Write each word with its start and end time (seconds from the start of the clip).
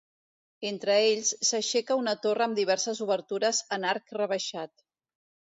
Entre 0.69 0.93
ells, 1.09 1.33
s'aixeca 1.49 1.99
una 2.03 2.15
torre 2.25 2.45
amb 2.47 2.59
diverses 2.63 3.05
obertures 3.09 3.63
en 3.79 3.89
arc 3.93 4.19
rebaixat. 4.21 4.75